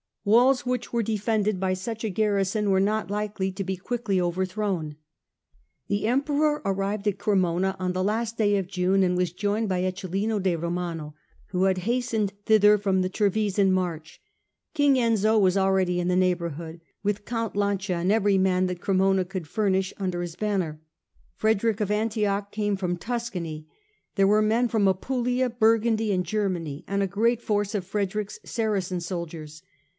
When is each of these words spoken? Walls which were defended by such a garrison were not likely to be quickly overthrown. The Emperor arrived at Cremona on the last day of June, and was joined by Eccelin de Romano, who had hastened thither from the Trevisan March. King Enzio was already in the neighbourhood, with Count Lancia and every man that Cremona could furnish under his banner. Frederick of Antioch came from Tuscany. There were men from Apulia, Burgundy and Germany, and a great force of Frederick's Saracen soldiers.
Walls 0.23 0.65
which 0.67 0.91
were 0.93 1.03
defended 1.03 1.59
by 1.59 1.73
such 1.73 2.03
a 2.03 2.09
garrison 2.09 2.69
were 2.69 2.79
not 2.79 3.09
likely 3.11 3.51
to 3.51 3.63
be 3.63 3.75
quickly 3.77 4.19
overthrown. 4.21 4.95
The 5.89 6.05
Emperor 6.07 6.61
arrived 6.65 7.07
at 7.07 7.17
Cremona 7.19 7.75
on 7.79 7.93
the 7.93 8.03
last 8.03 8.37
day 8.37 8.57
of 8.57 8.67
June, 8.67 9.01
and 9.01 9.15
was 9.17 9.31
joined 9.33 9.69
by 9.69 9.81
Eccelin 9.81 10.41
de 10.41 10.55
Romano, 10.55 11.15
who 11.49 11.63
had 11.63 11.79
hastened 11.89 12.33
thither 12.45 12.77
from 12.79 13.01
the 13.01 13.09
Trevisan 13.09 13.71
March. 13.71 14.21
King 14.73 14.95
Enzio 14.95 15.39
was 15.39 15.57
already 15.57 15.99
in 15.99 16.07
the 16.07 16.15
neighbourhood, 16.15 16.81
with 17.03 17.25
Count 17.25 17.55
Lancia 17.55 17.95
and 17.95 18.11
every 18.11 18.37
man 18.39 18.65
that 18.67 18.81
Cremona 18.81 19.25
could 19.25 19.47
furnish 19.47 19.93
under 19.97 20.21
his 20.21 20.35
banner. 20.35 20.79
Frederick 21.35 21.79
of 21.79 21.91
Antioch 21.91 22.51
came 22.51 22.75
from 22.75 22.97
Tuscany. 22.97 23.67
There 24.15 24.27
were 24.27 24.41
men 24.43 24.67
from 24.67 24.87
Apulia, 24.87 25.49
Burgundy 25.49 26.11
and 26.11 26.25
Germany, 26.25 26.83
and 26.87 27.01
a 27.03 27.07
great 27.07 27.41
force 27.41 27.73
of 27.75 27.85
Frederick's 27.85 28.39
Saracen 28.43 28.99
soldiers. 28.99 29.61